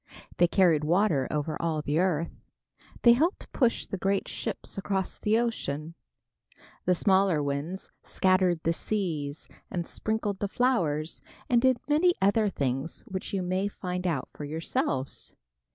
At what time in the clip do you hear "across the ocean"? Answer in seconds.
4.75-5.93